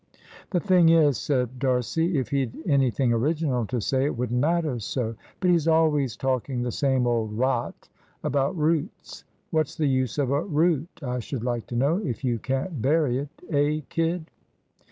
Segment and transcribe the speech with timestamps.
[0.49, 5.13] "The thing is," said D'Arcy, "if he'd anything original to say it wouldn't matter so.
[5.39, 7.87] But he's always talking the same old rot
[8.23, 9.25] about roots.
[9.51, 13.19] What's the use of a root, I should like to know, if you can't bury
[13.19, 13.29] it?
[13.51, 14.25] Eh, kid?"